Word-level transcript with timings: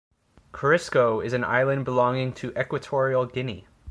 Corisco 0.51 1.19
is 1.23 1.31
an 1.31 1.43
island 1.43 1.85
belonging 1.85 2.33
to 2.33 2.51
Equatorial 2.59 3.27
Guinea. 3.27 3.67